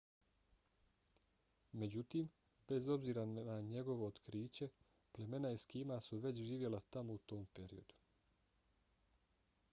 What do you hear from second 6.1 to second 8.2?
već živjela tamo u tom periodu